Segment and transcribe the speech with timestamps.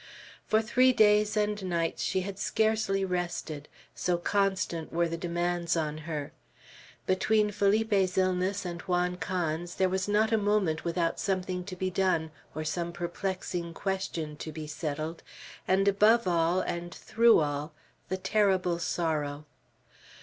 [0.47, 5.99] For three days and nights she had scarcely rested, so constant were the demands on
[6.09, 6.31] her.
[7.05, 11.91] Between Felipe's illness and Juan Can's, there was not a moment without something to be
[11.91, 15.21] done, or some perplexing question to be settled,
[15.67, 17.73] and above all, and through all,
[18.09, 19.45] the terrible sorrow.